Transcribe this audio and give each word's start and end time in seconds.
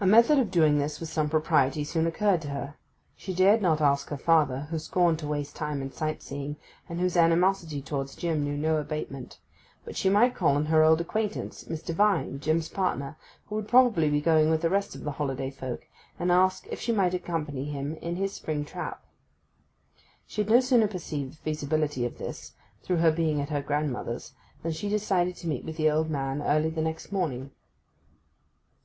A 0.00 0.04
method 0.04 0.40
of 0.40 0.50
doing 0.50 0.78
this 0.78 0.98
with 0.98 1.08
some 1.10 1.28
propriety 1.28 1.84
soon 1.84 2.08
occurred 2.08 2.42
to 2.42 2.48
her. 2.48 2.74
She 3.14 3.32
dared 3.32 3.62
not 3.62 3.80
ask 3.80 4.08
her 4.10 4.16
father, 4.16 4.62
who 4.62 4.80
scorned 4.80 5.20
to 5.20 5.28
waste 5.28 5.54
time 5.54 5.80
in 5.80 5.92
sight 5.92 6.24
seeing, 6.24 6.56
and 6.88 6.98
whose 6.98 7.16
animosity 7.16 7.80
towards 7.80 8.16
Jim 8.16 8.42
knew 8.42 8.56
no 8.56 8.78
abatement; 8.78 9.38
but 9.84 9.94
she 9.96 10.08
might 10.10 10.34
call 10.34 10.56
on 10.56 10.64
her 10.64 10.82
old 10.82 11.00
acquaintance, 11.00 11.62
Mr. 11.66 11.94
Vine, 11.94 12.40
Jim's 12.40 12.68
partner, 12.68 13.16
who 13.46 13.54
would 13.54 13.68
probably 13.68 14.10
be 14.10 14.20
going 14.20 14.50
with 14.50 14.60
the 14.60 14.68
rest 14.70 14.96
of 14.96 15.04
the 15.04 15.12
holiday 15.12 15.52
folk, 15.52 15.86
and 16.18 16.32
ask 16.32 16.66
if 16.68 16.80
she 16.80 16.90
might 16.90 17.14
accompany 17.14 17.66
him 17.66 17.94
in 17.98 18.16
his 18.16 18.32
spring 18.32 18.64
trap. 18.64 19.04
She 20.26 20.42
had 20.42 20.50
no 20.50 20.58
sooner 20.58 20.88
perceived 20.88 21.34
the 21.34 21.42
feasibility 21.42 22.04
of 22.04 22.18
this, 22.18 22.54
through 22.82 22.96
her 22.96 23.12
being 23.12 23.40
at 23.40 23.50
her 23.50 23.62
grandmother's, 23.62 24.34
than 24.64 24.72
she 24.72 24.88
decided 24.88 25.36
to 25.36 25.46
meet 25.46 25.64
with 25.64 25.76
the 25.76 25.88
old 25.92 26.10
man 26.10 26.42
early 26.42 26.70
the 26.70 26.82
next 26.82 27.12
morning. 27.12 27.52